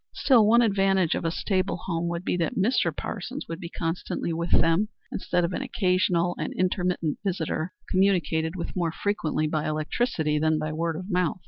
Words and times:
Still 0.15 0.47
one 0.47 0.63
advantage 0.63 1.13
of 1.13 1.25
a 1.25 1.29
stable 1.29 1.77
home 1.85 2.07
would 2.07 2.25
be 2.25 2.35
that 2.37 2.55
Mr. 2.55 2.91
Parsons 2.91 3.45
could 3.45 3.59
be 3.59 3.69
constantly 3.69 4.33
with 4.33 4.49
them, 4.49 4.87
instead 5.11 5.45
of 5.45 5.53
an 5.53 5.61
occasional 5.61 6.33
and 6.39 6.51
intermittent 6.53 7.19
visitor 7.23 7.71
communicated 7.87 8.55
with 8.55 8.75
more 8.75 8.91
frequently 8.91 9.45
by 9.45 9.67
electricity 9.67 10.39
than 10.39 10.57
by 10.57 10.73
word 10.73 10.95
of 10.95 11.11
mouth. 11.11 11.37